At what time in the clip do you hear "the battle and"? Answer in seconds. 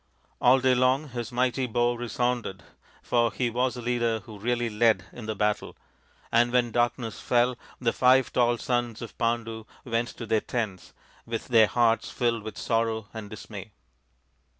5.27-6.51